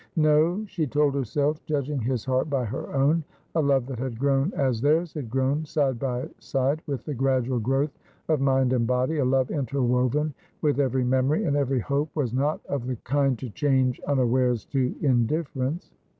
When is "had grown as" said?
3.99-4.81